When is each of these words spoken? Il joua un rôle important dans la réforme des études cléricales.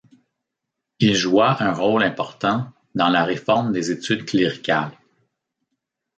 Il 0.97 1.13
joua 1.13 1.61
un 1.61 1.73
rôle 1.73 2.01
important 2.01 2.73
dans 2.95 3.09
la 3.09 3.23
réforme 3.23 3.71
des 3.71 3.91
études 3.91 4.25
cléricales. 4.25 4.97